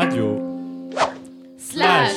Radio. 0.00 0.40
Slash. 1.58 2.12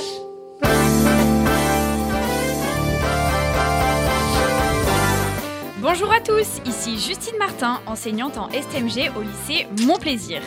Bonjour 5.81 6.13
à 6.13 6.21
tous, 6.21 6.61
ici 6.65 6.97
Justine 6.97 7.37
Martin, 7.37 7.81
enseignante 7.85 8.37
en 8.37 8.47
STMG 8.51 9.11
au 9.17 9.21
lycée 9.21 9.67
Mon 9.85 9.97
Plaisir. 9.97 10.41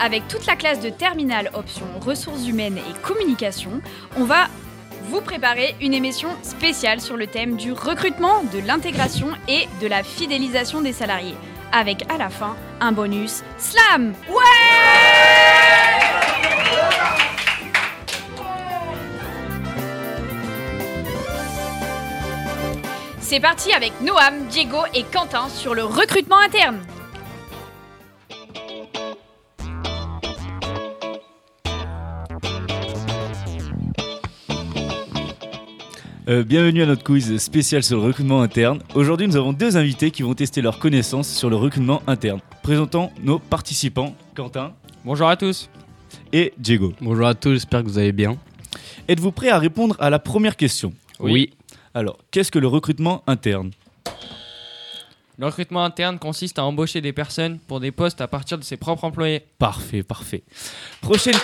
Avec 0.00 0.28
toute 0.28 0.46
la 0.46 0.56
classe 0.56 0.80
de 0.80 0.88
terminale 0.88 1.50
option 1.52 1.84
ressources 2.00 2.48
humaines 2.48 2.78
et 2.78 3.00
communication, 3.02 3.82
on 4.16 4.24
va 4.24 4.46
vous 5.10 5.20
préparer 5.20 5.74
une 5.82 5.92
émission 5.92 6.30
spéciale 6.42 7.02
sur 7.02 7.18
le 7.18 7.26
thème 7.26 7.56
du 7.56 7.72
recrutement, 7.72 8.42
de 8.44 8.66
l'intégration 8.66 9.28
et 9.46 9.68
de 9.82 9.88
la 9.88 10.02
fidélisation 10.02 10.80
des 10.80 10.94
salariés. 10.94 11.36
Avec 11.70 12.10
à 12.10 12.16
la 12.16 12.30
fin 12.30 12.56
un 12.80 12.92
bonus 12.92 13.42
slam. 13.58 14.14
C'est 23.30 23.40
parti 23.40 23.72
avec 23.72 23.92
Noam, 24.00 24.46
Diego 24.48 24.78
et 24.94 25.02
Quentin 25.02 25.50
sur 25.50 25.74
le 25.74 25.84
recrutement 25.84 26.38
interne. 26.38 26.78
Euh, 36.26 36.42
bienvenue 36.42 36.82
à 36.82 36.86
notre 36.86 37.04
quiz 37.04 37.36
spécial 37.36 37.82
sur 37.82 37.98
le 37.98 38.02
recrutement 38.04 38.40
interne. 38.40 38.80
Aujourd'hui, 38.94 39.28
nous 39.28 39.36
avons 39.36 39.52
deux 39.52 39.76
invités 39.76 40.10
qui 40.10 40.22
vont 40.22 40.32
tester 40.32 40.62
leurs 40.62 40.78
connaissances 40.78 41.28
sur 41.28 41.50
le 41.50 41.56
recrutement 41.56 42.00
interne. 42.06 42.40
Présentons 42.62 43.10
nos 43.22 43.38
participants, 43.38 44.14
Quentin 44.34 44.72
Bonjour 45.04 45.28
à 45.28 45.36
tous. 45.36 45.68
et 46.32 46.54
Diego. 46.56 46.94
Bonjour 47.02 47.26
à 47.26 47.34
tous, 47.34 47.52
j'espère 47.52 47.82
que 47.82 47.88
vous 47.88 47.98
allez 47.98 48.12
bien. 48.12 48.38
Êtes-vous 49.06 49.32
prêts 49.32 49.50
à 49.50 49.58
répondre 49.58 49.96
à 49.98 50.08
la 50.08 50.18
première 50.18 50.56
question? 50.56 50.94
Oui. 51.20 51.50
Alors, 51.98 52.16
qu'est-ce 52.30 52.52
que 52.52 52.60
le 52.60 52.68
recrutement 52.68 53.24
interne? 53.26 53.72
Le 55.36 55.46
recrutement 55.46 55.82
interne 55.82 56.20
consiste 56.20 56.60
à 56.60 56.64
embaucher 56.64 57.00
des 57.00 57.12
personnes 57.12 57.58
pour 57.58 57.80
des 57.80 57.90
postes 57.90 58.20
à 58.20 58.28
partir 58.28 58.56
de 58.56 58.62
ses 58.62 58.76
propres 58.76 59.02
employés. 59.02 59.42
Parfait, 59.58 60.04
parfait. 60.04 60.44
Prochaine. 61.00 61.34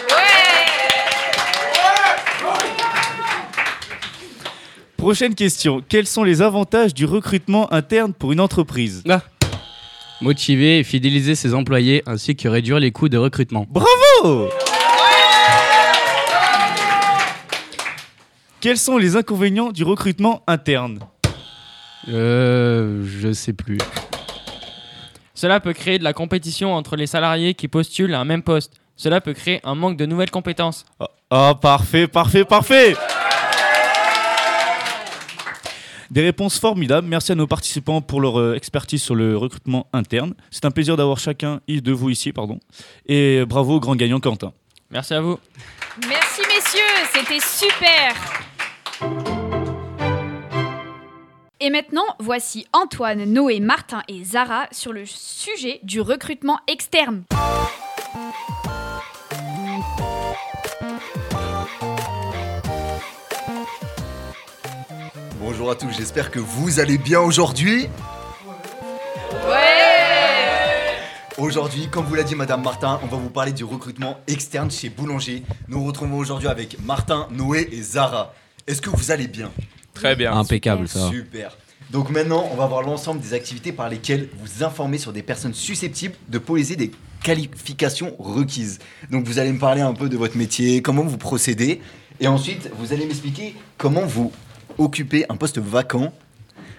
Prochaine 4.96 5.34
question. 5.34 5.82
Quels 5.88 6.06
sont 6.06 6.22
les 6.22 6.40
avantages 6.40 6.94
du 6.94 7.04
recrutement 7.04 7.72
interne 7.72 8.14
pour 8.14 8.30
une 8.30 8.38
entreprise? 8.38 9.02
Motiver 10.20 10.78
et 10.78 10.84
fidéliser 10.84 11.34
ses 11.34 11.52
employés 11.52 12.04
ainsi 12.06 12.36
que 12.36 12.46
réduire 12.46 12.78
les 12.78 12.92
coûts 12.92 13.08
de 13.08 13.18
recrutement. 13.18 13.66
Oh 14.22 14.48
Quels 18.64 18.78
sont 18.78 18.96
les 18.96 19.14
inconvénients 19.14 19.72
du 19.72 19.84
recrutement 19.84 20.42
interne 20.46 20.98
Euh, 22.08 23.04
je 23.04 23.30
sais 23.30 23.52
plus. 23.52 23.76
Cela 25.34 25.60
peut 25.60 25.74
créer 25.74 25.98
de 25.98 26.04
la 26.04 26.14
compétition 26.14 26.72
entre 26.72 26.96
les 26.96 27.06
salariés 27.06 27.52
qui 27.52 27.68
postulent 27.68 28.14
à 28.14 28.20
un 28.20 28.24
même 28.24 28.42
poste. 28.42 28.72
Cela 28.96 29.20
peut 29.20 29.34
créer 29.34 29.60
un 29.64 29.74
manque 29.74 29.98
de 29.98 30.06
nouvelles 30.06 30.30
compétences. 30.30 30.86
Oh, 30.98 31.04
oh, 31.30 31.52
parfait, 31.60 32.06
parfait, 32.06 32.46
parfait 32.46 32.96
Des 36.10 36.22
réponses 36.22 36.58
formidables. 36.58 37.06
Merci 37.06 37.32
à 37.32 37.34
nos 37.34 37.46
participants 37.46 38.00
pour 38.00 38.22
leur 38.22 38.40
euh, 38.40 38.54
expertise 38.54 39.02
sur 39.02 39.14
le 39.14 39.36
recrutement 39.36 39.88
interne. 39.92 40.32
C'est 40.50 40.64
un 40.64 40.70
plaisir 40.70 40.96
d'avoir 40.96 41.18
chacun 41.18 41.60
de 41.68 41.92
vous 41.92 42.08
ici, 42.08 42.32
pardon. 42.32 42.58
Et 43.04 43.44
bravo 43.46 43.74
au 43.74 43.80
grand 43.80 43.94
gagnant 43.94 44.20
Quentin. 44.20 44.54
Merci 44.90 45.12
à 45.12 45.20
vous. 45.20 45.38
Merci 46.08 46.40
messieurs, 46.48 46.80
c'était 47.12 47.40
super. 47.40 48.14
Et 51.60 51.70
maintenant, 51.70 52.04
voici 52.18 52.66
Antoine, 52.74 53.24
Noé, 53.24 53.58
Martin 53.58 54.02
et 54.06 54.22
Zara 54.22 54.66
sur 54.70 54.92
le 54.92 55.06
sujet 55.06 55.80
du 55.82 56.02
recrutement 56.02 56.58
externe. 56.66 57.22
Bonjour 65.40 65.70
à 65.70 65.74
tous, 65.74 65.90
j'espère 65.96 66.30
que 66.30 66.38
vous 66.38 66.80
allez 66.80 66.98
bien 66.98 67.20
aujourd'hui. 67.20 67.88
Aujourd'hui, 71.38 71.88
comme 71.88 72.04
vous 72.04 72.14
l'a 72.14 72.22
dit 72.22 72.34
Madame 72.34 72.62
Martin, 72.62 73.00
on 73.02 73.06
va 73.06 73.16
vous 73.16 73.30
parler 73.30 73.52
du 73.52 73.64
recrutement 73.64 74.18
externe 74.26 74.70
chez 74.70 74.90
Boulanger. 74.90 75.42
Nous 75.68 75.78
nous 75.78 75.84
retrouvons 75.86 76.18
aujourd'hui 76.18 76.48
avec 76.48 76.78
Martin, 76.84 77.26
Noé 77.30 77.68
et 77.72 77.80
Zara. 77.80 78.34
Est-ce 78.66 78.80
que 78.80 78.90
vous 78.90 79.10
allez 79.10 79.28
bien 79.28 79.50
Très 79.92 80.16
bien. 80.16 80.32
Impeccable 80.32 80.88
ça. 80.88 81.10
Super. 81.10 81.56
Donc 81.90 82.10
maintenant, 82.10 82.48
on 82.50 82.56
va 82.56 82.66
voir 82.66 82.82
l'ensemble 82.82 83.20
des 83.20 83.34
activités 83.34 83.72
par 83.72 83.88
lesquelles 83.88 84.28
vous 84.38 84.64
informez 84.64 84.98
sur 84.98 85.12
des 85.12 85.22
personnes 85.22 85.54
susceptibles 85.54 86.14
de 86.28 86.38
poser 86.38 86.76
des 86.76 86.90
qualifications 87.22 88.16
requises. 88.18 88.78
Donc 89.10 89.26
vous 89.26 89.38
allez 89.38 89.52
me 89.52 89.58
parler 89.58 89.82
un 89.82 89.92
peu 89.92 90.08
de 90.08 90.16
votre 90.16 90.36
métier, 90.36 90.82
comment 90.82 91.02
vous 91.02 91.18
procédez, 91.18 91.80
et 92.20 92.26
ensuite 92.26 92.70
vous 92.78 92.92
allez 92.92 93.06
m'expliquer 93.06 93.54
comment 93.76 94.06
vous 94.06 94.32
occupez 94.78 95.24
un 95.28 95.36
poste 95.36 95.58
vacant, 95.58 96.12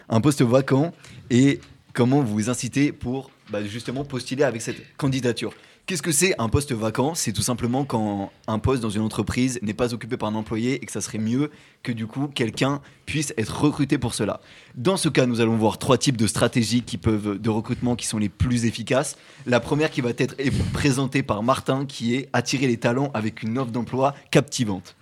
un 0.09 0.22
poste 0.22 0.41
vacant, 0.41 0.91
et 1.29 1.59
comment 1.95 2.22
vous 2.22 2.33
vous 2.33 2.50
incitez 2.51 2.91
pour 2.91 3.31
bah, 3.50 3.63
justement 3.63 4.03
postuler 4.03 4.44
avec 4.44 4.61
cette 4.61 4.95
candidature. 4.97 5.53
Qu'est-ce 5.88 6.01
que 6.01 6.11
c'est 6.11 6.33
un 6.39 6.50
poste 6.50 6.73
vacant? 6.73 7.13
C'est 7.13 7.31
tout 7.31 7.44
simplement 7.44 7.85
quand 7.85 8.31
un 8.47 8.59
poste 8.59 8.81
dans 8.81 8.89
une 8.89 9.03
entreprise 9.03 9.59
n'est 9.61 9.75
pas 9.75 9.94
occupé 9.94 10.17
par 10.17 10.29
un 10.29 10.35
employé 10.35 10.73
et 10.73 10.85
que 10.85 10.91
ça 10.91 11.00
serait 11.00 11.19
mieux 11.19 11.51
que 11.83 11.91
du 11.91 12.07
coup 12.07 12.28
quelqu'un 12.28 12.81
puisse 13.06 13.33
être 13.38 13.61
recruté 13.61 14.00
pour 14.00 14.16
cela. 14.16 14.41
Dans 14.73 14.97
ce 14.97 15.09
cas, 15.09 15.28
nous 15.28 15.41
allons 15.41 15.56
voir 15.56 15.78
trois 15.78 16.00
types 16.00 16.17
de 16.17 16.25
stratégies 16.28 16.81
de 16.81 17.50
recrutement 17.50 17.95
qui 17.95 18.07
sont 18.07 18.17
les 18.17 18.29
plus 18.29 18.66
efficaces. 18.66 19.16
La 19.45 19.59
première 19.59 19.91
qui 19.91 20.01
va 20.01 20.09
être 20.17 20.35
présentée 20.73 21.22
par 21.22 21.44
Martin 21.44 21.85
qui 21.85 22.16
est 22.16 22.29
attirer 22.33 22.67
les 22.67 22.77
talents 22.77 23.12
avec 23.13 23.44
une 23.44 23.57
offre 23.59 23.72
d'emploi 23.72 24.16
captivante. 24.31 24.95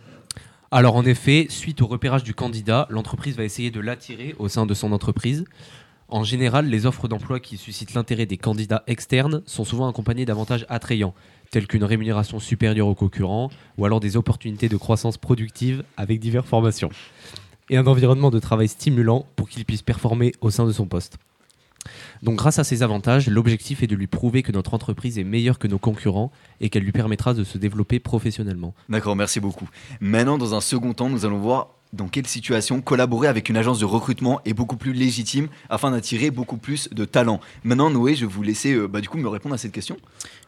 Alors 0.69 0.95
en 0.95 1.05
effet, 1.05 1.47
suite 1.49 1.81
au 1.81 1.87
repérage 1.87 2.23
du 2.23 2.33
candidat, 2.33 2.87
l'entreprise 2.89 3.37
va 3.37 3.45
essayer 3.45 3.71
de 3.71 3.79
l'attirer 3.79 4.35
au 4.37 4.49
sein 4.49 4.65
de 4.65 4.73
son 4.73 4.91
entreprise. 4.91 5.45
En 6.13 6.24
général, 6.24 6.68
les 6.68 6.85
offres 6.85 7.07
d'emploi 7.07 7.40
qui 7.40 7.57
suscitent 7.57 7.96
l'intérêt 7.96 8.28
des 8.28 8.38
candidats 8.38 8.84
externes 8.85 9.41
sont 9.47 9.66
souvent 9.66 9.90
accompagnées 9.90 10.25
d'avantages 10.25 10.63
attrayants, 10.69 11.16
tels 11.50 11.66
qu'une 11.66 11.84
rémunération 11.84 12.38
supérieure 12.38 12.85
aux 12.85 12.94
concurrents, 12.94 13.50
ou 13.79 13.85
alors 13.85 14.00
des 14.00 14.16
opportunités 14.16 14.69
de 14.69 14.78
croissance 14.78 15.18
productive 15.18 15.84
avec 15.97 16.19
diverses 16.19 16.47
formations, 16.47 16.91
et 17.72 17.78
un 17.78 17.88
environnement 17.88 18.29
de 18.29 18.38
travail 18.38 18.68
stimulant 18.68 19.25
pour 19.35 19.50
qu'il 19.50 19.66
puisse 19.66 19.81
performer 19.81 20.34
au 20.40 20.52
sein 20.52 20.68
de 20.68 20.72
son 20.72 20.85
poste. 20.85 21.18
Donc 22.23 22.38
grâce 22.38 22.57
à 22.57 22.63
ces 22.63 22.84
avantages, 22.84 23.28
l'objectif 23.28 23.84
est 23.84 23.88
de 23.88 23.95
lui 23.95 24.07
prouver 24.07 24.44
que 24.44 24.53
notre 24.53 24.73
entreprise 24.73 25.19
est 25.19 25.25
meilleure 25.25 25.59
que 25.59 25.67
nos 25.67 25.78
concurrents 25.78 26.31
et 26.61 26.69
qu'elle 26.69 26.84
lui 26.84 26.94
permettra 26.94 27.34
de 27.34 27.44
se 27.44 27.57
développer 27.57 28.00
professionnellement. 28.00 28.73
D'accord, 28.88 29.17
merci 29.17 29.41
beaucoup. 29.41 29.69
Maintenant, 30.00 30.38
dans 30.38 30.56
un 30.56 30.61
second 30.61 30.94
temps, 30.94 31.09
nous 31.09 31.25
allons 31.25 31.39
voir 31.39 31.72
dans 31.91 32.07
quelle 32.07 32.25
situation 32.25 32.81
collaborer 32.81 33.28
avec 33.28 33.50
une 33.50 33.57
agence 33.57 33.78
de 33.78 33.85
recrutement 33.85 34.39
est 34.45 34.53
beaucoup 34.53 34.78
plus 34.78 34.94
légitime 34.94 35.47
afin 35.69 35.91
d'attirer 35.91 36.31
beaucoup 36.31 36.57
plus 36.57 36.89
de 36.91 37.06
talents. 37.06 37.41
Maintenant, 37.66 37.89
Noé, 37.89 38.16
je 38.16 38.25
vais 38.25 38.31
vous 38.31 38.41
laisser 38.41 38.73
euh, 38.73 38.88
bah, 38.88 39.01
du 39.01 39.09
coup 39.09 39.17
me 39.17 39.28
répondre 39.28 39.53
à 39.53 39.57
cette 39.59 39.73
question. 39.73 39.97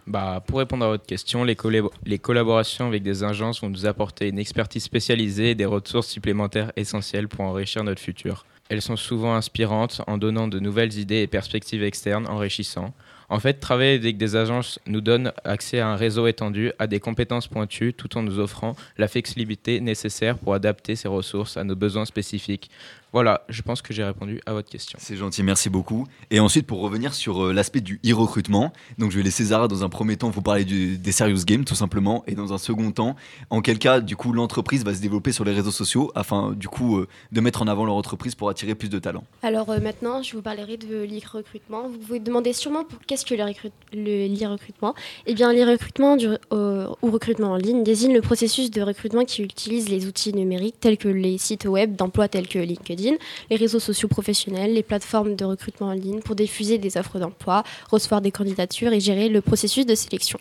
Bah, 0.08 0.42
pour 0.48 0.60
répondre 0.60 0.86
à 0.86 0.88
votre 0.88 1.06
question, 1.06 1.44
les, 1.44 1.56
collab- 1.56 1.90
les 2.06 2.20
collaborations 2.20 2.88
avec 2.88 3.04
des 3.04 3.24
agences 3.24 3.62
vont 3.62 3.70
nous 3.70 3.86
apporter 3.86 4.30
une 4.30 4.40
expertise 4.40 4.84
spécialisée 4.84 5.52
et 5.52 5.56
des 5.56 5.66
ressources 5.66 6.08
supplémentaires 6.08 6.72
essentielles 6.78 7.28
pour 7.28 7.42
enrichir 7.42 7.84
notre 7.84 8.02
futur. 8.02 8.46
Elles 8.70 8.82
sont 8.82 8.96
souvent 8.96 9.36
inspirantes 9.36 10.02
en 10.08 10.18
donnant 10.18 10.48
de 10.48 10.60
nouvelles 10.60 10.98
idées 10.98 11.22
et 11.22 11.28
perspectives 11.28 11.84
externes 11.84 12.28
enrichissantes. 12.28 12.94
En 13.30 13.40
fait, 13.40 13.56
travailler 13.56 13.96
avec 13.96 14.18
des 14.18 14.36
agences 14.36 14.80
nous 14.86 15.02
donne 15.02 15.32
accès 15.44 15.80
à 15.80 15.88
un 15.88 15.96
réseau 15.96 16.28
étendu, 16.28 16.72
à 16.78 16.88
des 16.88 17.00
compétences 17.00 17.48
pointues, 17.48 17.94
tout 17.94 18.18
en 18.18 18.24
nous 18.24 18.40
offrant 18.40 18.76
la 18.98 19.08
flexibilité 19.08 19.80
nécessaire 19.82 20.38
pour 20.38 20.54
adapter 20.54 20.96
ces 20.96 21.08
ressources 21.08 21.58
à 21.58 21.64
nos 21.64 21.76
besoins 21.76 22.06
spécifiques. 22.06 22.70
Voilà, 23.16 23.46
je 23.48 23.62
pense 23.62 23.82
que 23.82 23.94
j'ai 23.94 24.04
répondu 24.04 24.42
à 24.46 24.52
votre 24.52 24.70
question. 24.70 25.00
C'est 25.02 25.16
gentil, 25.16 25.42
merci 25.42 25.70
beaucoup. 25.70 26.06
Et 26.32 26.42
ensuite, 26.42 26.68
pour 26.68 26.82
revenir 26.82 27.14
sur 27.14 27.46
euh, 27.46 27.54
l'aspect 27.54 27.80
du 27.80 28.02
e-recrutement, 28.06 28.74
donc 28.98 29.12
je 29.12 29.16
vais 29.16 29.24
laisser 29.24 29.46
Zara 29.46 29.70
dans 29.70 29.86
un 29.86 29.88
premier 29.90 30.18
temps 30.18 30.30
vous 30.30 30.42
parler 30.42 30.66
du- 30.66 30.98
des 30.98 31.14
serious 31.14 31.46
games 31.46 31.64
tout 31.64 31.76
simplement, 31.76 32.26
et 32.28 32.36
dans 32.36 32.52
un 32.52 32.58
second 32.58 32.92
temps, 32.92 33.16
en 33.52 33.62
quel 33.62 33.80
cas, 33.80 34.02
du 34.02 34.18
coup, 34.18 34.34
l'entreprise 34.34 34.84
va 34.84 34.94
se 34.94 35.00
développer 35.00 35.32
sur 35.32 35.46
les 35.46 35.54
réseaux 35.54 35.72
sociaux 35.72 36.12
afin, 36.14 36.52
du 36.52 36.68
coup, 36.68 36.98
euh, 36.98 37.08
de 37.32 37.40
mettre 37.40 37.62
en 37.62 37.68
avant 37.68 37.86
leur 37.86 37.96
entreprise 37.96 38.36
pour 38.36 38.50
attirer 38.50 38.76
plus 38.76 38.90
de 38.90 39.00
talents. 39.00 39.24
Alors 39.44 39.70
euh, 39.70 39.80
maintenant, 39.80 40.22
je 40.22 40.36
vous 40.36 40.42
parlerai 40.42 40.76
de 40.76 41.04
l'e-recrutement. 41.06 41.88
Vous 41.88 42.02
vous 42.02 42.20
demandez 42.20 42.52
sûrement 42.52 42.84
pour- 42.84 43.00
qu'est-ce 43.08 43.26
que 43.26 43.34
le, 43.36 43.44
recrut- 43.46 43.72
le- 43.94 44.28
l'e-recrutement? 44.28 44.94
Eh 45.26 45.34
bien, 45.36 45.54
l'e-recrutement 45.54 46.18
du- 46.18 46.28
euh, 46.52 46.90
ou 47.02 47.12
recrutement 47.12 47.52
en 47.54 47.56
ligne 47.56 47.82
désigne 47.82 48.14
le 48.14 48.20
processus 48.22 48.72
de 48.72 48.82
recrutement 48.82 49.24
qui 49.24 49.42
utilise 49.42 49.88
les 49.88 50.06
outils 50.06 50.34
numériques 50.34 50.82
tels 50.82 50.98
que 50.98 51.08
les 51.08 51.38
sites 51.38 51.64
web 51.64 51.96
d'emploi 51.96 52.28
tels 52.28 52.50
que 52.50 52.60
LinkedIn, 52.60 53.05
les 53.50 53.56
réseaux 53.56 53.80
sociaux 53.80 54.08
professionnels, 54.08 54.74
les 54.74 54.84
plateformes 54.84 55.36
de 55.36 55.46
recrutement 55.46 55.88
en 55.88 55.94
ligne 55.94 56.20
pour 56.22 56.36
diffuser 56.36 56.78
des 56.78 56.98
offres 56.98 57.20
d'emploi, 57.20 57.64
recevoir 57.92 58.22
des 58.22 58.32
candidatures 58.32 58.94
et 58.94 59.00
gérer 59.00 59.30
le 59.30 59.42
processus 59.42 59.86
de 59.86 59.96
sélection. 59.96 60.40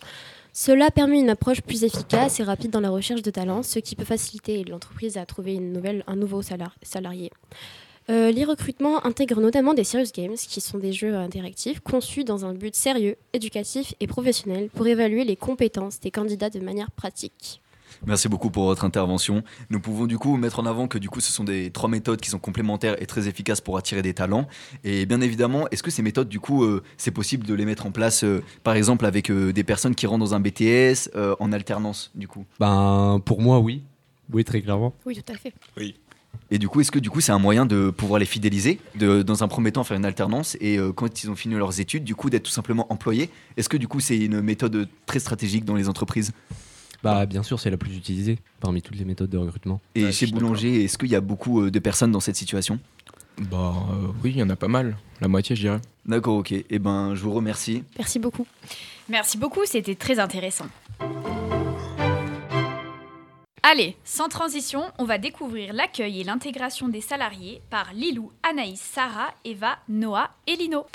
Cela 0.53 0.91
permet 0.91 1.19
une 1.19 1.31
approche 1.31 1.61
plus 1.63 1.83
efficace 1.83 2.39
et 2.39 2.45
rapide 2.45 2.71
dans 2.71 2.81
la 2.81 2.91
recherche 2.91 3.23
de 3.23 3.31
talents, 3.31 3.65
ce 3.65 3.81
qui 3.81 3.97
peut 3.97 4.05
faciliter 4.05 4.63
l'entreprise 4.65 5.17
à 5.17 5.27
trouver 5.27 5.61
un 6.07 6.17
nouveau 6.17 6.43
salar- 6.43 6.77
salarié. 6.83 7.31
Euh, 8.11 8.31
l'e-recrutement 8.31 9.05
intègre 9.07 9.41
notamment 9.41 9.73
des 9.75 9.83
serious 9.83 10.13
games, 10.15 10.37
qui 10.37 10.61
sont 10.61 10.79
des 10.79 10.93
jeux 10.93 11.15
interactifs 11.17 11.81
conçus 11.81 12.23
dans 12.23 12.45
un 12.45 12.53
but 12.53 12.75
sérieux, 12.75 13.17
éducatif 13.33 13.95
et 13.99 14.07
professionnel 14.07 14.69
pour 14.75 14.87
évaluer 14.87 15.25
les 15.25 15.37
compétences 15.37 16.01
des 16.01 16.11
candidats 16.11 16.51
de 16.51 16.61
manière 16.61 16.91
pratique. 16.91 17.63
Merci 18.07 18.29
beaucoup 18.29 18.51
pour 18.51 18.65
votre 18.65 18.85
intervention. 18.85 19.43
Nous 19.71 19.81
pouvons 19.81 20.07
du 20.07 20.19
coup 20.19 20.37
mettre 20.37 20.61
en 20.61 20.67
avant 20.67 20.89
que 20.89 20.99
du 20.99 21.09
coup 21.09 21.21
ce 21.21 21.33
sont 21.33 21.45
des 21.45 21.71
trois 21.71 21.89
méthodes 21.89 22.21
qui 22.21 22.31
sont 22.31 22.39
complémentaires 22.39 23.01
et 23.03 23.07
très 23.07 23.29
efficaces 23.29 23.61
pour 23.61 23.77
attirer 23.77 24.03
des 24.03 24.15
talents. 24.15 24.47
Et 24.85 25.07
bien 25.07 25.21
évidemment, 25.21 25.69
est-ce 25.71 25.83
que 25.83 25.91
ces 25.91 26.03
méthodes 26.03 26.29
du 26.29 26.41
coup 26.41 26.65
euh, 26.65 26.83
c'est 26.97 27.11
possible 27.11 27.47
de 27.47 27.55
les 27.55 27.65
mettre 27.65 27.87
en 27.87 27.91
place 27.91 28.25
euh, 28.25 28.43
par 28.63 28.75
exemple 28.75 29.07
avec 29.07 29.31
euh, 29.31 29.53
des 29.53 29.65
personnes 29.65 29.95
qui 29.95 30.07
rentrent 30.07 30.25
dans 30.25 30.35
un 30.35 30.41
BTS 30.41 31.11
euh, 31.15 31.35
en 31.41 31.53
alternance 31.53 32.11
du 32.15 32.29
coup? 32.29 32.45
Ben, 32.61 33.21
pour 33.25 33.41
moi, 33.41 33.59
oui. 33.59 33.83
Oui, 34.33 34.45
très 34.45 34.63
clairement. 34.63 34.95
Oui, 35.05 35.15
tout 35.15 35.33
à 35.33 35.37
fait. 35.37 35.53
Et 36.51 36.59
du 36.59 36.69
coup, 36.69 36.81
est-ce 36.81 36.91
que 36.91 36.99
du 36.99 37.11
coup 37.11 37.21
c'est 37.21 37.33
un 37.33 37.39
moyen 37.39 37.67
de 37.67 37.91
pouvoir 37.91 38.19
les 38.19 38.27
fidéliser, 38.27 38.79
de 38.97 39.23
dans 39.23 39.43
un 39.43 39.49
premier 39.49 39.73
temps 39.73 39.85
faire 39.85 39.97
une 39.97 40.05
alternance 40.05 40.57
et 40.61 40.79
euh, 40.79 40.93
quand 40.93 41.23
ils 41.23 41.31
ont 41.31 41.37
fini 41.37 41.55
leurs 41.55 41.81
études, 41.81 42.05
du 42.05 42.15
coup 42.15 42.31
d'être 42.31 42.45
tout 42.45 42.51
simplement 42.51 42.87
employés? 42.93 43.31
Est-ce 43.57 43.69
que 43.69 43.77
du 43.77 43.89
coup 43.89 44.01
c'est 44.01 44.19
une 44.19 44.41
méthode 44.41 44.89
très 45.07 45.19
stratégique 45.19 45.65
dans 45.65 45.75
les 45.75 45.89
entreprises? 45.89 46.33
Bah, 47.05 47.27
bien 47.27 47.43
sûr, 47.43 47.61
c'est 47.61 47.71
la 47.71 47.77
plus 47.77 47.95
utilisée 47.95 48.39
parmi 48.61 48.81
toutes 48.81 48.97
les 48.97 49.05
méthodes 49.05 49.29
de 49.29 49.37
recrutement. 49.37 49.81
Et 49.95 50.05
Ouais, 50.05 50.13
chez 50.13 50.27
Boulanger, 50.27 50.85
est-ce 50.85 50.97
qu'il 50.97 51.11
y 51.11 51.15
a 51.15 51.21
beaucoup 51.21 51.61
euh, 51.61 51.71
de 51.71 51.79
personnes 51.79 52.11
dans 52.11 52.21
cette 52.21 52.37
situation? 52.37 52.81
Bah 53.51 53.75
euh, 53.91 54.09
oui, 54.23 54.31
il 54.31 54.39
y 54.39 54.43
en 54.43 54.49
a 54.49 54.57
pas 54.57 54.69
mal. 54.69 54.97
La 55.21 55.29
moitié, 55.29 55.55
je 55.55 55.61
dirais. 55.61 55.81
D'accord, 56.07 56.37
ok. 56.37 56.53
Et 56.53 56.79
ben 56.79 57.15
je 57.15 57.23
vous 57.23 57.33
remercie. 57.33 57.85
Merci 57.99 58.19
beaucoup. 58.19 58.47
Merci 59.09 59.37
beaucoup, 59.37 59.61
c'était 59.67 59.97
très 59.97 60.19
intéressant. 60.19 60.67
Allez, 63.63 63.97
sans 64.05 64.29
transition, 64.29 64.85
on 64.99 65.05
va 65.05 65.19
découvrir 65.19 65.73
l'accueil 65.73 66.21
et 66.21 66.25
l'intégration 66.25 66.89
des 66.89 67.01
salariés 67.01 67.61
par 67.71 67.93
Lilou, 67.95 68.31
Anaïs, 68.49 68.81
Sarah, 68.81 69.35
Eva, 69.45 69.79
Noah 69.89 70.31
et 70.47 70.57
Lino. 70.57 70.87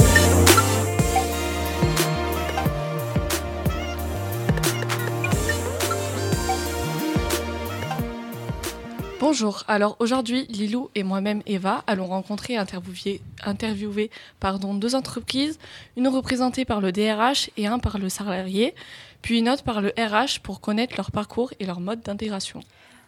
Bonjour, 9.19 9.63
alors 9.68 9.98
aujourd'hui 10.00 10.45
Lilou 10.48 10.89
et 10.95 11.04
moi-même 11.04 11.42
Eva 11.45 11.83
allons 11.88 12.06
rencontrer 12.06 12.54
et 12.54 12.57
interviewer, 12.57 13.19
interviewer 13.44 14.10
pardon, 14.39 14.74
deux 14.74 14.95
entreprises, 14.95 15.60
une 15.98 16.07
représentée 16.07 16.63
par 16.63 16.80
le 16.80 16.94
DRH 16.94 17.50
et 17.57 17.68
un 17.68 17.80
par 17.80 17.98
le 17.98 18.07
salarié, 18.07 18.74
puis 19.21 19.39
une 19.39 19.50
autre 19.50 19.63
par 19.63 19.81
le 19.81 19.89
RH 19.89 20.39
pour 20.42 20.62
connaître 20.62 20.95
leur 20.95 21.12
parcours 21.12 21.51
et 21.60 21.66
leur 21.66 21.81
mode 21.81 22.01
d'intégration. 22.01 22.62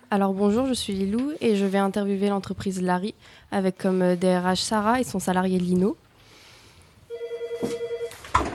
Alors 0.10 0.34
bonjour, 0.34 0.68
je 0.68 0.74
suis 0.74 0.92
Lilou 0.92 1.32
et 1.40 1.56
je 1.56 1.66
vais 1.66 1.78
interviewer 1.78 2.28
l'entreprise 2.28 2.82
Larry 2.82 3.16
avec 3.50 3.78
comme 3.78 4.02
euh, 4.02 4.18
DRH 4.18 4.60
Sarah 4.60 5.00
et 5.00 5.06
son 5.06 5.20
salarié 5.20 5.60
Lino. 5.60 5.96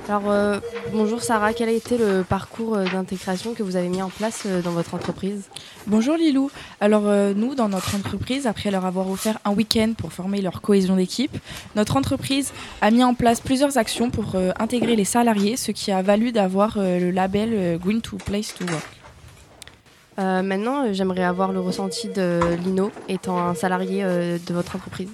Alors 0.09 0.31
euh, 0.31 0.61
bonjour 0.93 1.21
Sarah, 1.21 1.53
quel 1.53 1.69
a 1.69 1.73
été 1.73 1.99
le 1.99 2.23
parcours 2.23 2.77
euh, 2.77 2.85
d'intégration 2.85 3.55
que 3.55 3.65
vous 3.65 3.75
avez 3.75 3.88
mis 3.88 4.03
en 4.03 4.09
place 4.09 4.44
euh, 4.47 4.62
dans 4.62 4.71
votre 4.71 4.94
entreprise 4.94 5.49
Bonjour 5.88 6.17
Lilou, 6.17 6.49
alors 6.81 7.09
euh, 7.09 7.35
nous 7.35 7.56
dans 7.56 7.69
notre 7.69 7.97
entreprise, 7.97 8.47
après 8.47 8.71
leur 8.71 8.87
avoir 8.87 9.11
offert 9.11 9.38
un 9.44 9.50
week-end 9.50 9.94
pour 9.99 10.12
former 10.12 10.43
leur 10.43 10.61
cohésion 10.61 10.94
d'équipe, 10.94 11.37
notre 11.75 11.97
entreprise 11.97 12.53
a 12.83 12.93
mis 12.93 13.03
en 13.03 13.15
place 13.15 13.41
plusieurs 13.41 13.79
actions 13.79 14.11
pour 14.11 14.37
intégrer 14.61 14.94
les 14.94 15.05
salariés, 15.05 15.56
ce 15.56 15.73
qui 15.73 15.91
a 15.91 16.03
valu 16.03 16.31
d'avoir 16.31 16.79
le 16.79 17.11
label 17.11 17.79
Green 17.79 18.00
to 18.00 18.17
Place 18.17 18.55
to 18.55 18.65
Work. 18.65 20.44
Maintenant, 20.44 20.93
j'aimerais 20.93 21.25
avoir 21.25 21.53
le 21.53 21.61
ressenti 21.61 22.09
de 22.09 22.41
Lino 22.65 22.93
étant 23.09 23.38
un 23.38 23.55
salarié 23.55 24.03
de 24.05 24.55
votre 24.55 24.77
entreprise. 24.77 25.11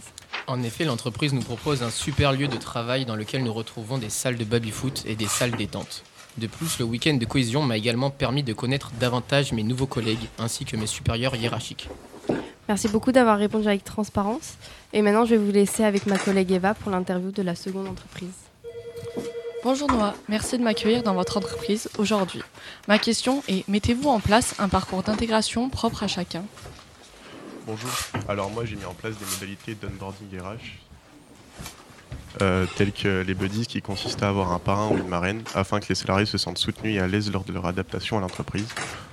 En 0.47 0.62
effet, 0.62 0.85
l'entreprise 0.85 1.33
nous 1.33 1.43
propose 1.43 1.83
un 1.83 1.91
super 1.91 2.33
lieu 2.33 2.49
de 2.49 2.56
travail 2.56 3.05
dans 3.05 3.17
lequel 3.17 3.44
nous 3.44 3.53
retrouvons 3.53 3.99
des 3.99 4.11
salles 4.11 4.37
de 4.37 4.44
baby-foot 4.44 5.05
et 5.06 5.15
des 5.15 5.27
salles 5.27 5.53
détente. 5.53 6.03
De 6.39 6.47
plus, 6.47 6.79
le 6.79 6.85
week-end 6.85 7.15
de 7.15 7.25
cohésion 7.25 7.62
m'a 7.62 7.77
également 7.77 8.11
permis 8.11 8.43
de 8.43 8.53
connaître 8.53 8.91
davantage 8.99 9.53
mes 9.53 9.62
nouveaux 9.62 9.87
collègues 9.87 10.29
ainsi 10.39 10.65
que 10.65 10.77
mes 10.77 10.87
supérieurs 10.87 11.37
hiérarchiques. 11.37 11.89
Merci 12.69 12.89
beaucoup 12.89 13.12
d'avoir 13.12 13.39
répondu 13.39 13.69
avec 13.69 13.85
transparence. 13.85 14.55
Et 14.93 15.03
maintenant, 15.03 15.25
je 15.25 15.31
vais 15.31 15.44
vous 15.44 15.53
laisser 15.53 15.85
avec 15.85 16.06
ma 16.06 16.19
collègue 16.19 16.53
Eva 16.53 16.75
pour 16.75 16.91
l'interview 16.91 17.31
de 17.31 17.43
la 17.43 17.55
seconde 17.55 17.87
entreprise. 17.87 18.31
Bonjour 19.65 19.88
Noah, 19.93 20.15
merci 20.29 20.59
de 20.59 20.62
m'accueillir 20.65 21.05
dans 21.05 21.15
votre 21.15 21.37
entreprise 21.37 21.88
aujourd'hui. 21.97 22.41
Ma 22.88 22.99
question 22.99 23.45
est, 23.47 23.69
mettez-vous 23.69 24.09
en 24.09 24.19
place 24.19 24.56
un 24.59 24.69
parcours 24.69 25.05
d'intégration 25.05 25.69
propre 25.69 26.03
à 26.03 26.09
chacun? 26.09 26.43
Bonjour. 27.67 27.91
Alors 28.29 28.50
moi 28.50 28.64
j'ai 28.64 28.76
mis 28.76 28.85
en 28.85 28.94
place 28.94 29.17
des 29.17 29.25
modalités 29.25 29.75
d'onboarding 29.75 30.41
RH, 30.41 30.56
euh, 32.41 32.67
telles 32.76 32.93
que 32.93 33.23
les 33.23 33.35
buddies 33.35 33.67
qui 33.67 33.81
consistent 33.81 34.23
à 34.23 34.29
avoir 34.29 34.53
un 34.53 34.59
parrain 34.59 34.88
ou 34.88 34.97
une 34.97 35.06
marraine 35.06 35.43
afin 35.55 35.79
que 35.79 35.88
les 35.88 35.94
salariés 35.94 36.26
se 36.26 36.38
sentent 36.38 36.59
soutenus 36.59 36.97
et 36.97 36.99
à 36.99 37.06
l'aise 37.06 37.31
lors 37.31 37.44
de 37.44 37.53
leur 37.53 37.67
adaptation 37.67 38.19
à 38.19 38.20
l'entreprise, 38.20 38.69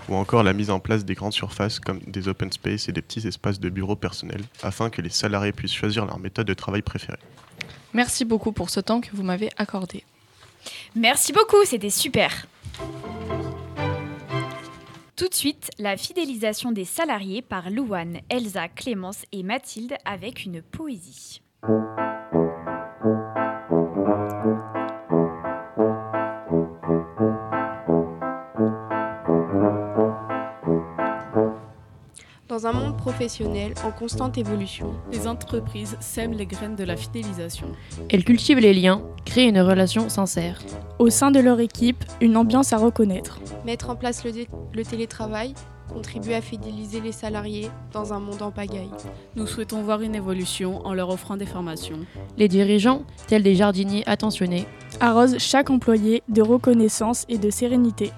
ou 0.07 0.16
encore 0.16 0.42
la 0.42 0.54
mise 0.54 0.72
en 0.72 0.80
place 0.80 1.06
des 1.06 1.13
grandes 1.13 1.34
surfaces 1.34 1.80
comme 1.80 2.00
des 2.07 2.28
open 2.28 2.51
space 2.51 2.90
et 2.90 2.92
des 2.92 3.04
petits 3.04 3.28
espaces 3.28 3.60
de 3.60 3.69
bureaux 3.69 3.96
personnels 3.96 4.44
afin 4.63 4.90
que 4.90 5.01
les 5.01 5.10
salariés 5.10 5.51
puissent 5.51 5.74
choisir 5.74 6.06
leur 6.06 6.18
méthode 6.18 6.48
de 6.48 6.54
travail 6.56 6.81
préférée. 6.81 7.19
Merci 7.94 8.25
beaucoup 8.25 8.51
pour 8.51 8.69
ce 8.69 8.80
temps 8.80 9.01
que 9.01 9.10
vous 9.13 9.24
m'avez 9.24 9.50
accordé. 9.57 10.04
Merci 10.96 11.34
beaucoup, 11.34 11.63
c'était 11.66 11.90
super. 11.90 12.46
Tout 15.19 15.27
de 15.27 15.33
suite, 15.33 15.69
la 15.80 15.98
fidélisation 15.98 16.71
des 16.71 16.86
salariés 16.86 17.42
par 17.42 17.69
Louane, 17.69 18.19
Elsa, 18.30 18.69
Clémence 18.69 19.25
et 19.33 19.44
Mathilde 19.44 19.95
avec 20.06 20.45
une 20.45 20.62
poésie. 20.62 21.42
Dans 32.60 32.68
un 32.68 32.74
monde 32.74 32.98
professionnel 32.98 33.74
en 33.86 33.92
constante 33.92 34.38
évolution, 34.38 34.92
Les 35.14 35.28
entreprises 35.28 35.96
sèment 36.02 36.34
les 36.34 36.46
graines 36.46 36.76
de 36.76 36.84
la 36.84 36.98
fidélisation. 36.98 37.68
Elles 38.10 38.26
cultivent 38.26 38.60
les 38.60 38.74
liens, 38.74 39.02
créent 39.24 39.48
une 39.48 39.62
relation 39.62 40.10
sincère. 40.10 40.62
Au 40.98 41.10
sein 41.10 41.32
de 41.32 41.40
leur 41.40 41.62
équipe, 41.62 42.04
une 42.20 42.36
ambiance 42.36 42.74
à 42.74 42.78
reconnaître. 42.78 43.40
mettre 43.66 43.90
en 43.90 43.96
place 43.96 44.26
le, 44.26 44.84
télétravail 44.84 45.54
contribue 45.88 46.34
à 46.34 46.42
fidéliser 46.42 47.00
les 47.00 47.13
salariés 47.13 47.70
dans 47.94 48.12
un 48.12 48.20
monde 48.20 48.42
en 48.42 48.51
pagaille. 48.51 48.92
Nous 49.38 49.48
souhaitons 49.48 49.82
voir 49.82 50.01
une 50.01 50.16
évolution 50.16 50.86
en 50.86 50.94
leur 50.94 51.10
offrant 51.10 51.38
des 51.38 51.46
formations. 51.46 52.00
Les 52.38 52.50
dirigeants, 52.50 53.04
tels 53.28 53.44
des 53.44 53.56
jardiniers 53.56 54.04
attentionnés, 54.06 54.66
Arrose 55.01 55.38
chaque 55.38 55.70
employé 55.70 56.24
de 56.28 56.42
reconnaissance 56.42 57.25
et 57.30 57.38
de 57.38 57.50
sérénité. 57.50 58.12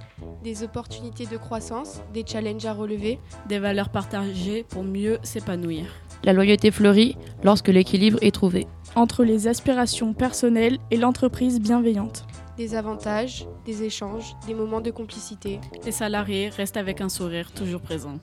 Des 0.43 0.63
opportunités 0.63 1.25
de 1.27 1.37
croissance, 1.37 2.01
des 2.13 2.25
challenges 2.25 2.65
à 2.65 2.73
relever, 2.73 3.19
Des 3.47 3.59
valeurs 3.59 3.89
partagées 3.89 4.63
pour 4.63 4.83
mieux 4.83 5.19
s'épanouir. 5.23 5.85
la 6.23 6.33
loyauté 6.33 6.69
fleurit 6.71 7.15
lorsque 7.43 7.67
l'équilibre 7.69 8.17
est 8.21 8.31
trouvé. 8.33 8.67
Entre 8.95 9.23
les 9.23 9.47
aspirations 9.47 10.13
personnelles 10.13 10.77
et 10.91 10.97
l'entreprise 10.97 11.59
bienveillante. 11.59 12.25
des 12.57 12.75
avantages, 12.75 13.47
des 13.65 13.81
échanges, 13.83 14.35
des 14.45 14.53
moments 14.53 14.81
de 14.81 14.91
complicité. 14.91 15.59
Les 15.85 15.91
salariés 15.91 16.49
restent 16.49 16.77
avec 16.77 17.01
un 17.01 17.09
sourire 17.09 17.51
toujours 17.53 17.81
présent. 17.81 18.19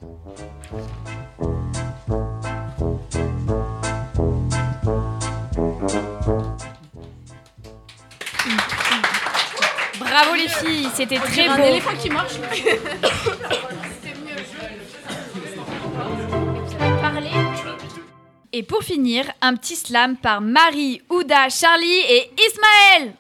Bravo 9.98 10.34
les 10.36 10.48
filles, 10.48 10.88
c'était 10.94 11.16
très 11.18 11.30
dirait 11.42 11.48
un 11.48 11.56
beau. 11.56 11.64
éléphant 11.64 11.96
qui 12.00 12.10
marche. 12.10 12.34
Parler. 17.00 17.30
Et 18.52 18.62
pour 18.62 18.82
finir, 18.82 19.24
un 19.42 19.54
petit 19.56 19.76
slam 19.76 20.16
par 20.16 20.40
Marie, 20.40 21.02
Ouda, 21.10 21.48
Charlie 21.48 22.00
et 22.08 22.30
Ismaël. 22.38 23.12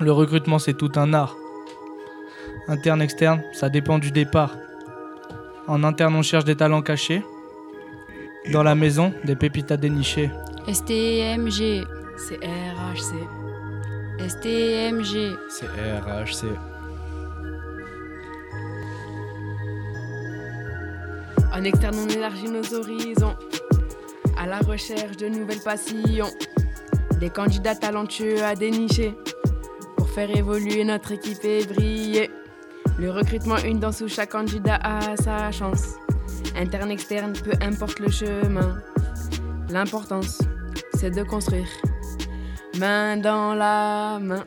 Le 0.00 0.12
recrutement, 0.12 0.58
c'est 0.58 0.74
tout 0.74 0.92
un 0.96 1.12
art. 1.12 1.36
Interne, 2.68 3.02
externe, 3.02 3.42
ça 3.52 3.68
dépend 3.68 3.98
du 3.98 4.10
départ. 4.12 4.54
En 5.66 5.84
interne, 5.84 6.14
on 6.14 6.22
cherche 6.22 6.44
des 6.44 6.56
talents 6.56 6.82
cachés. 6.82 7.22
Dans 8.52 8.62
la 8.62 8.74
maison, 8.74 9.12
des 9.24 9.36
pépites 9.36 9.70
à 9.70 9.76
dénicher. 9.76 10.30
STMG. 10.72 11.84
C'est 12.18 12.38
RHC. 12.38 13.14
STMG. 14.18 15.38
C'est 15.48 15.66
RHC. 15.66 16.48
En 21.54 21.62
externe, 21.62 21.96
on 21.96 22.08
élargit 22.08 22.48
nos 22.48 22.74
horizons. 22.74 23.36
À 24.36 24.48
la 24.48 24.58
recherche 24.58 25.16
de 25.16 25.28
nouvelles 25.28 25.62
passions. 25.62 26.30
Des 27.20 27.30
candidats 27.30 27.76
talentueux 27.76 28.42
à 28.42 28.56
dénicher. 28.56 29.14
faire 30.14 30.36
évoluer 30.36 30.82
notre 30.82 31.12
équipe 31.12 31.44
et 31.44 31.64
briller. 31.64 32.30
Le 32.98 33.12
recrutement, 33.12 33.58
une 33.58 33.78
danse 33.78 34.00
où 34.00 34.08
chaque 34.08 34.32
candidat 34.32 34.80
a 34.82 35.16
sa 35.16 35.52
chance. 35.52 35.94
Interne, 36.56 36.90
externe, 36.90 37.32
peu 37.32 37.52
importe 37.60 38.00
le 38.00 38.10
chemin. 38.10 38.82
L'importance, 39.70 40.40
c'est 40.94 41.12
de 41.12 41.22
construire. 41.22 41.68
Main 42.78 43.16
dans 43.16 43.54
la 43.54 44.18
main. 44.20 44.44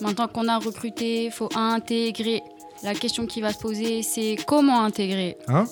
Maintenant 0.00 0.28
qu'on 0.28 0.48
a 0.48 0.58
recruté, 0.58 1.30
faut 1.30 1.48
intégrer. 1.54 2.42
La 2.82 2.94
question 2.94 3.26
qui 3.26 3.40
va 3.40 3.52
se 3.52 3.58
poser, 3.58 4.02
c'est 4.02 4.36
comment 4.46 4.84
intégrer 4.84 5.36
Hein 5.48 5.64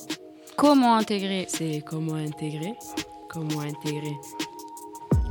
Comment 0.56 0.96
intégrer 0.96 1.46
C'est 1.48 1.82
comment 1.86 2.14
intégrer 2.14 2.74
Comment 3.28 3.60
intégrer 3.60 4.14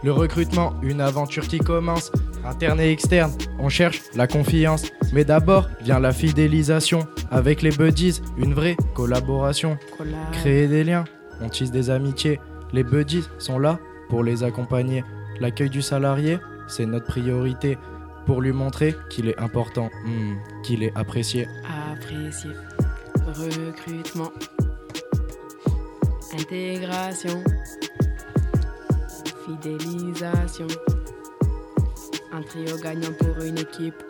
Le 0.03 0.11
recrutement, 0.11 0.73
une 0.81 1.01
aventure 1.01 1.47
qui 1.47 1.59
commence, 1.59 2.11
interne 2.45 2.79
et 2.79 2.91
externe. 2.91 3.31
On 3.59 3.69
cherche 3.69 4.01
la 4.15 4.27
confiance, 4.27 4.83
mais 5.13 5.25
d'abord 5.25 5.67
vient 5.81 5.99
la 5.99 6.11
fidélisation. 6.13 7.05
Avec 7.31 7.61
les 7.61 7.71
buddies, 7.71 8.21
une 8.37 8.53
vraie 8.53 8.77
collaboration. 8.93 9.77
Collab. 9.97 10.31
Créer 10.33 10.67
des 10.67 10.83
liens, 10.83 11.05
on 11.41 11.49
tisse 11.49 11.71
des 11.71 11.89
amitiés. 11.89 12.39
Les 12.71 12.83
buddies 12.83 13.23
sont 13.39 13.59
là 13.59 13.79
pour 14.09 14.23
les 14.23 14.43
accompagner. 14.43 15.03
L'accueil 15.41 15.69
du 15.69 15.81
salarié, 15.81 16.37
c'est 16.67 16.85
notre 16.85 17.05
priorité 17.05 17.77
pour 18.25 18.41
lui 18.41 18.51
montrer 18.51 18.95
qu'il 19.09 19.29
est 19.29 19.39
important, 19.39 19.89
hmm, 20.05 20.35
qu'il 20.63 20.83
est 20.83 20.95
apprécié. 20.95 21.47
Apprécier. 21.91 22.51
Recrutement. 23.25 24.31
Intégration. 26.33 27.43
Fidélisation. 29.45 30.67
Un 32.31 32.41
trio 32.41 32.77
gagnant 32.77 33.13
pour 33.19 33.43
une 33.43 33.59
équipe 33.59 34.03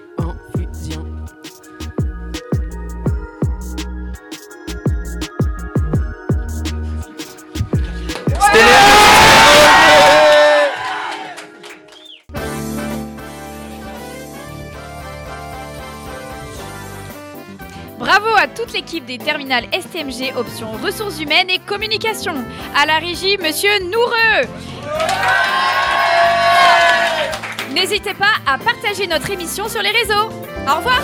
des 19.01 19.17
terminales 19.17 19.65
STMG 19.73 20.35
option 20.37 20.71
ressources 20.83 21.19
humaines 21.19 21.49
et 21.49 21.59
communication. 21.59 22.33
À 22.75 22.85
la 22.85 22.97
régie, 22.97 23.37
monsieur 23.37 23.79
Noureux. 23.83 24.47
N'hésitez 27.73 28.13
pas 28.13 28.33
à 28.47 28.57
partager 28.57 29.07
notre 29.07 29.29
émission 29.29 29.67
sur 29.67 29.81
les 29.81 29.91
réseaux. 29.91 30.29
Au 30.67 30.77
revoir. 30.77 31.01